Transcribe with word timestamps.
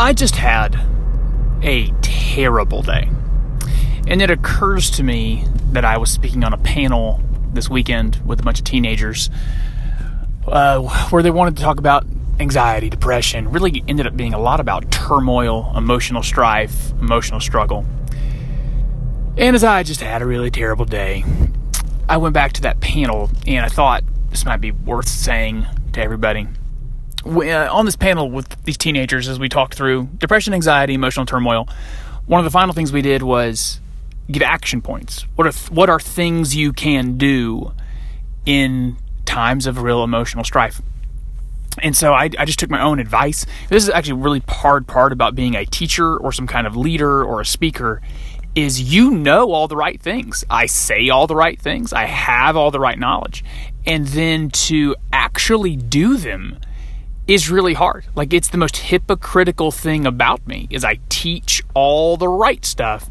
I 0.00 0.12
just 0.12 0.36
had 0.36 0.78
a 1.60 1.90
terrible 2.02 2.82
day. 2.82 3.10
And 4.06 4.22
it 4.22 4.30
occurs 4.30 4.90
to 4.90 5.02
me 5.02 5.44
that 5.72 5.84
I 5.84 5.98
was 5.98 6.08
speaking 6.08 6.44
on 6.44 6.52
a 6.52 6.56
panel 6.58 7.20
this 7.52 7.68
weekend 7.68 8.22
with 8.24 8.38
a 8.38 8.44
bunch 8.44 8.60
of 8.60 8.64
teenagers 8.64 9.28
uh, 10.46 10.82
where 11.10 11.20
they 11.24 11.32
wanted 11.32 11.56
to 11.56 11.64
talk 11.64 11.80
about 11.80 12.06
anxiety, 12.38 12.88
depression. 12.88 13.50
Really 13.50 13.82
ended 13.88 14.06
up 14.06 14.16
being 14.16 14.34
a 14.34 14.38
lot 14.38 14.60
about 14.60 14.88
turmoil, 14.92 15.72
emotional 15.76 16.22
strife, 16.22 16.92
emotional 17.00 17.40
struggle. 17.40 17.84
And 19.36 19.56
as 19.56 19.64
I 19.64 19.82
just 19.82 20.00
had 20.00 20.22
a 20.22 20.26
really 20.26 20.52
terrible 20.52 20.84
day, 20.84 21.24
I 22.08 22.18
went 22.18 22.34
back 22.34 22.52
to 22.52 22.62
that 22.62 22.78
panel 22.78 23.32
and 23.48 23.64
I 23.64 23.68
thought 23.68 24.04
this 24.30 24.44
might 24.44 24.60
be 24.60 24.70
worth 24.70 25.08
saying 25.08 25.66
to 25.94 26.00
everybody 26.00 26.46
uh, 27.24 27.68
on 27.70 27.84
this 27.84 27.96
panel 27.96 28.30
with 28.30 28.62
these 28.64 28.76
teenagers 28.76 29.28
as 29.28 29.38
we 29.38 29.48
talked 29.48 29.74
through 29.74 30.08
depression, 30.18 30.54
anxiety, 30.54 30.94
emotional 30.94 31.26
turmoil, 31.26 31.68
one 32.26 32.40
of 32.40 32.44
the 32.44 32.50
final 32.50 32.74
things 32.74 32.92
we 32.92 33.02
did 33.02 33.22
was 33.22 33.80
give 34.30 34.42
action 34.42 34.82
points. 34.82 35.24
What 35.34 35.46
are 35.46 35.52
th- 35.52 35.70
what 35.70 35.88
are 35.90 36.00
things 36.00 36.54
you 36.54 36.72
can 36.72 37.16
do 37.16 37.72
in 38.46 38.96
times 39.24 39.66
of 39.66 39.80
real 39.80 40.04
emotional 40.04 40.44
strife? 40.44 40.80
And 41.82 41.96
so 41.96 42.12
I, 42.12 42.30
I 42.38 42.44
just 42.44 42.58
took 42.58 42.70
my 42.70 42.80
own 42.80 42.98
advice. 42.98 43.46
This 43.68 43.84
is 43.84 43.90
actually 43.90 44.20
a 44.20 44.24
really 44.24 44.42
hard 44.48 44.86
part 44.86 45.12
about 45.12 45.34
being 45.34 45.54
a 45.54 45.64
teacher 45.64 46.16
or 46.16 46.32
some 46.32 46.46
kind 46.46 46.66
of 46.66 46.76
leader 46.76 47.24
or 47.24 47.40
a 47.40 47.46
speaker 47.46 48.02
is 48.54 48.92
you 48.92 49.12
know 49.12 49.52
all 49.52 49.68
the 49.68 49.76
right 49.76 50.00
things. 50.00 50.44
I 50.50 50.66
say 50.66 51.10
all 51.10 51.26
the 51.26 51.36
right 51.36 51.60
things. 51.60 51.92
I 51.92 52.06
have 52.06 52.56
all 52.56 52.70
the 52.70 52.80
right 52.80 52.98
knowledge. 52.98 53.44
And 53.86 54.06
then 54.08 54.50
to 54.50 54.96
actually 55.12 55.76
do 55.76 56.16
them 56.16 56.58
is 57.28 57.50
really 57.50 57.74
hard. 57.74 58.06
Like 58.16 58.32
it's 58.32 58.48
the 58.48 58.58
most 58.58 58.78
hypocritical 58.78 59.70
thing 59.70 60.06
about 60.06 60.44
me 60.48 60.66
is 60.70 60.82
I 60.82 60.98
teach 61.10 61.62
all 61.74 62.16
the 62.16 62.26
right 62.26 62.64
stuff 62.64 63.08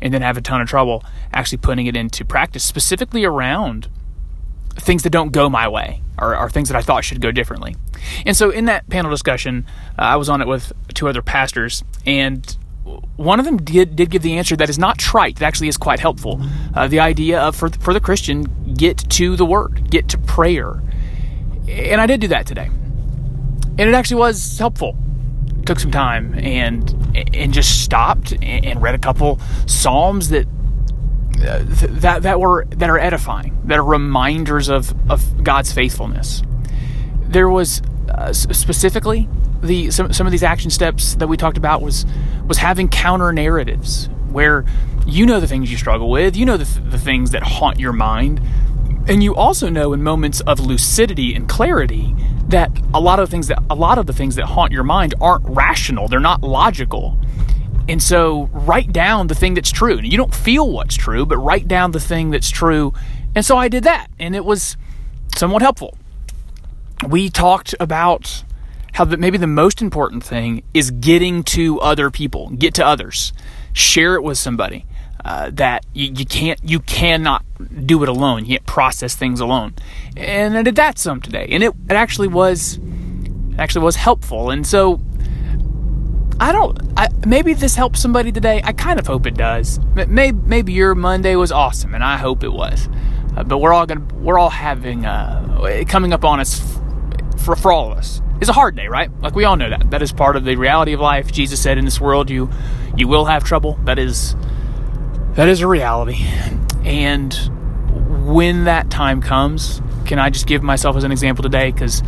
and 0.00 0.14
then 0.14 0.22
have 0.22 0.36
a 0.36 0.40
ton 0.40 0.60
of 0.60 0.68
trouble 0.68 1.02
actually 1.32 1.58
putting 1.58 1.86
it 1.86 1.96
into 1.96 2.24
practice 2.24 2.62
specifically 2.62 3.24
around 3.24 3.88
things 4.76 5.02
that 5.02 5.10
don't 5.10 5.32
go 5.32 5.50
my 5.50 5.66
way 5.66 6.02
or, 6.18 6.36
or 6.36 6.48
things 6.48 6.68
that 6.68 6.76
I 6.76 6.82
thought 6.82 7.04
should 7.04 7.20
go 7.20 7.32
differently. 7.32 7.74
And 8.24 8.36
so 8.36 8.50
in 8.50 8.66
that 8.66 8.88
panel 8.88 9.10
discussion, 9.10 9.66
uh, 9.98 10.02
I 10.02 10.16
was 10.16 10.28
on 10.28 10.40
it 10.40 10.46
with 10.46 10.72
two 10.94 11.08
other 11.08 11.22
pastors 11.22 11.82
and 12.06 12.56
one 13.16 13.40
of 13.40 13.46
them 13.46 13.56
did, 13.56 13.96
did 13.96 14.10
give 14.10 14.22
the 14.22 14.38
answer 14.38 14.54
that 14.56 14.70
is 14.70 14.78
not 14.78 14.96
trite. 14.96 15.40
It 15.40 15.42
actually 15.42 15.66
is 15.66 15.76
quite 15.76 15.98
helpful. 15.98 16.40
Uh, 16.72 16.86
the 16.86 17.00
idea 17.00 17.40
of 17.40 17.56
for, 17.56 17.68
for 17.68 17.92
the 17.92 18.00
Christian, 18.00 18.74
get 18.74 18.98
to 19.10 19.34
the 19.34 19.44
Word, 19.44 19.90
get 19.90 20.08
to 20.10 20.18
prayer. 20.18 20.80
And 21.68 22.00
I 22.00 22.06
did 22.06 22.20
do 22.20 22.28
that 22.28 22.46
today 22.46 22.70
and 23.78 23.88
it 23.88 23.94
actually 23.94 24.18
was 24.18 24.58
helpful. 24.58 24.96
Took 25.64 25.80
some 25.80 25.90
time 25.90 26.34
and 26.38 26.94
and 27.34 27.52
just 27.52 27.82
stopped 27.82 28.32
and 28.42 28.80
read 28.80 28.94
a 28.94 28.98
couple 28.98 29.40
psalms 29.66 30.28
that 30.28 30.46
uh, 31.46 31.60
that 31.66 32.22
that 32.22 32.40
were 32.40 32.66
that 32.70 32.88
are 32.88 32.98
edifying, 32.98 33.60
that 33.64 33.78
are 33.78 33.84
reminders 33.84 34.68
of 34.68 34.94
of 35.10 35.42
God's 35.42 35.72
faithfulness. 35.72 36.42
There 37.22 37.48
was 37.48 37.82
uh, 38.08 38.32
specifically 38.32 39.28
the 39.60 39.90
some 39.90 40.12
some 40.12 40.26
of 40.26 40.30
these 40.30 40.42
action 40.42 40.70
steps 40.70 41.14
that 41.16 41.26
we 41.26 41.36
talked 41.36 41.58
about 41.58 41.82
was 41.82 42.06
was 42.46 42.58
having 42.58 42.88
counter 42.88 43.32
narratives 43.32 44.08
where 44.30 44.64
you 45.06 45.26
know 45.26 45.40
the 45.40 45.46
things 45.46 45.70
you 45.70 45.76
struggle 45.76 46.10
with, 46.10 46.36
you 46.36 46.46
know 46.46 46.56
the, 46.56 46.64
th- 46.64 46.90
the 46.90 46.98
things 46.98 47.30
that 47.32 47.42
haunt 47.42 47.78
your 47.78 47.92
mind, 47.92 48.40
and 49.08 49.22
you 49.22 49.34
also 49.34 49.68
know 49.68 49.92
in 49.92 50.02
moments 50.02 50.40
of 50.42 50.60
lucidity 50.60 51.34
and 51.34 51.48
clarity 51.48 52.14
a 52.96 53.00
lot 53.00 53.18
of 53.18 53.28
things 53.28 53.48
that 53.48 53.62
a 53.68 53.74
lot 53.74 53.98
of 53.98 54.06
the 54.06 54.12
things 54.12 54.36
that 54.36 54.46
haunt 54.46 54.72
your 54.72 54.82
mind 54.82 55.14
aren't 55.20 55.44
rational. 55.44 56.08
They're 56.08 56.18
not 56.18 56.42
logical. 56.42 57.18
And 57.88 58.02
so 58.02 58.48
write 58.52 58.92
down 58.92 59.26
the 59.26 59.34
thing 59.34 59.54
that's 59.54 59.70
true. 59.70 59.98
And 59.98 60.10
you 60.10 60.16
don't 60.16 60.34
feel 60.34 60.70
what's 60.70 60.96
true 60.96 61.26
but 61.26 61.36
write 61.36 61.68
down 61.68 61.92
the 61.92 62.00
thing 62.00 62.30
that's 62.30 62.50
true. 62.50 62.92
And 63.34 63.44
so 63.44 63.56
i 63.56 63.68
did 63.68 63.84
that 63.84 64.08
and 64.18 64.34
it 64.34 64.44
was 64.44 64.76
somewhat 65.36 65.62
helpful. 65.62 65.96
We 67.06 67.28
talked 67.28 67.74
about 67.78 68.44
how 68.94 69.04
that 69.04 69.20
maybe 69.20 69.36
the 69.36 69.46
most 69.46 69.82
important 69.82 70.24
thing 70.24 70.62
is 70.72 70.90
getting 70.90 71.42
to 71.42 71.78
other 71.80 72.10
people 72.10 72.48
get 72.50 72.72
to 72.74 72.86
others 72.86 73.34
share 73.74 74.14
it 74.14 74.22
with 74.22 74.38
somebody 74.38 74.86
uh, 75.26 75.50
that 75.54 75.84
you, 75.92 76.12
you, 76.16 76.24
can't 76.24 76.60
you 76.62 76.78
cannot 76.78 77.44
do 77.84 78.04
it 78.04 78.08
alone. 78.08 78.44
You 78.44 78.58
can't 78.58 78.66
process 78.66 79.16
things 79.16 79.40
alone. 79.40 79.74
And 80.16 80.56
I 80.56 80.62
did 80.62 80.76
that 80.76 81.00
some 81.00 81.20
today, 81.20 81.48
and 81.50 81.64
it, 81.64 81.72
it 81.90 81.94
actually 81.94 82.28
was 82.28 82.78
it 82.78 83.58
actually 83.58 83.84
was 83.84 83.96
helpful. 83.96 84.50
And 84.50 84.64
so 84.64 85.00
I 86.38 86.52
don't. 86.52 86.78
I, 86.96 87.08
maybe 87.26 87.54
this 87.54 87.74
helps 87.74 87.98
somebody 87.98 88.30
today. 88.30 88.60
I 88.62 88.72
kind 88.72 89.00
of 89.00 89.08
hope 89.08 89.26
it 89.26 89.34
does. 89.34 89.80
Maybe, 89.96 90.30
maybe 90.32 90.72
your 90.72 90.94
Monday 90.94 91.34
was 91.34 91.50
awesome, 91.50 91.92
and 91.92 92.04
I 92.04 92.18
hope 92.18 92.44
it 92.44 92.52
was. 92.52 92.88
Uh, 93.36 93.42
but 93.42 93.58
we're 93.58 93.72
all 93.72 93.84
gonna 93.84 94.06
we're 94.14 94.38
all 94.38 94.50
having 94.50 95.06
uh, 95.06 95.82
coming 95.88 96.12
up 96.12 96.24
on 96.24 96.38
us 96.38 96.60
for 97.38 97.56
for 97.56 97.72
all 97.72 97.90
of 97.90 97.98
us. 97.98 98.22
It's 98.40 98.48
a 98.48 98.52
hard 98.52 98.76
day, 98.76 98.86
right? 98.86 99.10
Like 99.22 99.34
we 99.34 99.42
all 99.42 99.56
know 99.56 99.70
that. 99.70 99.90
That 99.90 100.02
is 100.02 100.12
part 100.12 100.36
of 100.36 100.44
the 100.44 100.54
reality 100.54 100.92
of 100.92 101.00
life. 101.00 101.32
Jesus 101.32 101.60
said, 101.60 101.78
"In 101.78 101.84
this 101.84 102.00
world, 102.00 102.30
you 102.30 102.48
you 102.96 103.08
will 103.08 103.24
have 103.24 103.42
trouble." 103.42 103.76
That 103.82 103.98
is 103.98 104.36
that 105.36 105.48
is 105.48 105.60
a 105.60 105.66
reality. 105.66 106.26
And 106.84 107.32
when 108.26 108.64
that 108.64 108.90
time 108.90 109.20
comes, 109.20 109.80
can 110.06 110.18
I 110.18 110.30
just 110.30 110.46
give 110.46 110.62
myself 110.62 110.96
as 110.96 111.04
an 111.04 111.12
example 111.12 111.42
today? 111.42 111.70
Because 111.70 112.02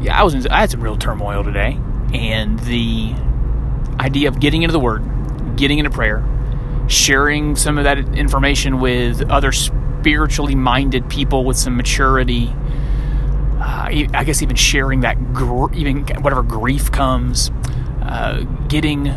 yeah, 0.00 0.18
I 0.18 0.22
was 0.22 0.34
in, 0.34 0.46
I 0.48 0.60
had 0.60 0.70
some 0.70 0.82
real 0.82 0.96
turmoil 0.96 1.42
today, 1.42 1.78
and 2.12 2.58
the 2.60 3.14
idea 3.98 4.28
of 4.28 4.38
getting 4.38 4.62
into 4.62 4.72
the 4.72 4.80
Word, 4.80 5.02
getting 5.56 5.78
into 5.78 5.90
prayer, 5.90 6.22
sharing 6.88 7.56
some 7.56 7.78
of 7.78 7.84
that 7.84 7.98
information 8.16 8.80
with 8.80 9.28
other 9.30 9.50
spiritually 9.50 10.54
minded 10.54 11.08
people 11.08 11.44
with 11.44 11.56
some 11.56 11.76
maturity. 11.76 12.52
Uh, 13.58 13.88
I 14.12 14.24
guess 14.26 14.42
even 14.42 14.56
sharing 14.56 15.00
that, 15.00 15.32
gr- 15.32 15.72
even 15.72 16.04
whatever 16.20 16.42
grief 16.42 16.92
comes, 16.92 17.50
uh, 18.02 18.40
getting 18.68 19.16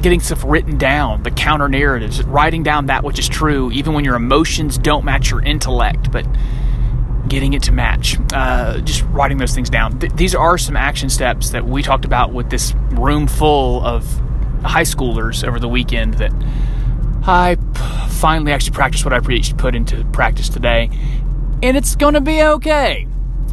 getting 0.00 0.20
stuff 0.20 0.42
written 0.46 0.78
down, 0.78 1.22
the 1.22 1.30
counter 1.30 1.68
narratives, 1.68 2.22
writing 2.24 2.62
down 2.62 2.86
that 2.86 3.04
which 3.04 3.18
is 3.18 3.28
true, 3.28 3.70
even 3.72 3.94
when 3.94 4.04
your 4.04 4.14
emotions 4.14 4.78
don't 4.78 5.04
match 5.04 5.30
your 5.30 5.42
intellect, 5.42 6.10
but 6.10 6.26
getting 7.28 7.52
it 7.52 7.62
to 7.64 7.72
match. 7.72 8.16
Uh, 8.32 8.80
just 8.80 9.02
writing 9.04 9.38
those 9.38 9.54
things 9.54 9.70
down. 9.70 9.98
Th- 9.98 10.12
these 10.12 10.34
are 10.34 10.58
some 10.58 10.76
action 10.76 11.08
steps 11.08 11.50
that 11.50 11.64
we 11.64 11.82
talked 11.82 12.04
about 12.04 12.32
with 12.32 12.50
this 12.50 12.74
room 12.90 13.26
full 13.26 13.84
of 13.84 14.04
high 14.62 14.82
schoolers 14.82 15.46
over 15.46 15.58
the 15.58 15.68
weekend 15.68 16.14
that 16.14 16.32
I 17.24 17.56
finally 18.08 18.52
actually 18.52 18.72
practiced 18.72 19.04
what 19.04 19.12
I 19.12 19.20
preached, 19.20 19.56
put 19.56 19.74
into 19.74 20.04
practice 20.06 20.48
today, 20.48 20.90
and 21.62 21.76
it's 21.76 21.96
going 21.96 22.14
to 22.14 22.20
be 22.20 22.42
okay. 22.42 23.06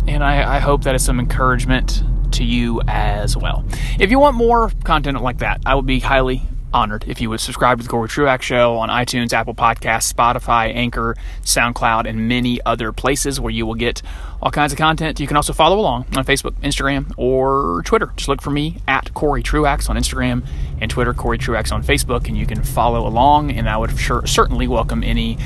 And 0.07 0.23
I, 0.23 0.57
I 0.57 0.59
hope 0.59 0.83
that 0.83 0.95
is 0.95 1.03
some 1.03 1.19
encouragement 1.19 2.03
to 2.33 2.43
you 2.43 2.81
as 2.87 3.35
well. 3.35 3.65
If 3.99 4.11
you 4.11 4.19
want 4.19 4.35
more 4.35 4.71
content 4.83 5.21
like 5.21 5.39
that, 5.39 5.61
I 5.65 5.75
would 5.75 5.85
be 5.85 5.99
highly 5.99 6.41
honored 6.73 7.03
if 7.07 7.19
you 7.19 7.29
would 7.29 7.39
subscribe 7.39 7.77
to 7.79 7.83
the 7.83 7.89
Cory 7.89 8.07
Truax 8.07 8.45
Show 8.45 8.77
on 8.77 8.89
iTunes, 8.89 9.33
Apple 9.33 9.55
Podcasts, 9.55 10.13
Spotify, 10.13 10.73
Anchor, 10.73 11.15
SoundCloud, 11.43 12.07
and 12.07 12.27
many 12.27 12.59
other 12.65 12.91
places 12.91 13.39
where 13.39 13.51
you 13.51 13.65
will 13.65 13.75
get 13.75 14.01
all 14.41 14.51
kinds 14.51 14.71
of 14.71 14.77
content. 14.77 15.19
You 15.19 15.27
can 15.27 15.35
also 15.35 15.53
follow 15.53 15.79
along 15.79 16.05
on 16.15 16.25
Facebook, 16.25 16.53
Instagram, 16.61 17.11
or 17.17 17.81
Twitter. 17.83 18.11
Just 18.15 18.29
look 18.29 18.41
for 18.41 18.51
me 18.51 18.77
at 18.87 19.13
Cory 19.13 19.43
Truax 19.43 19.89
on 19.89 19.97
Instagram 19.97 20.45
and 20.79 20.89
Twitter, 20.89 21.13
Cory 21.13 21.37
Truax 21.37 21.71
on 21.71 21.83
Facebook, 21.83 22.27
and 22.27 22.37
you 22.37 22.45
can 22.45 22.63
follow 22.63 23.07
along. 23.07 23.51
And 23.51 23.69
I 23.69 23.77
would 23.77 23.97
sure, 23.97 24.25
certainly 24.25 24.67
welcome 24.67 25.03
any 25.03 25.37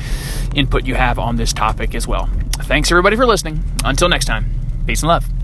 input 0.55 0.85
you 0.85 0.95
have 0.95 1.17
on 1.19 1.37
this 1.37 1.53
topic 1.53 1.95
as 1.95 2.07
well. 2.07 2.29
Thanks 2.63 2.91
everybody 2.91 3.15
for 3.15 3.25
listening. 3.25 3.63
Until 3.83 4.09
next 4.09 4.25
time, 4.25 4.45
peace 4.85 5.01
and 5.01 5.07
love. 5.07 5.42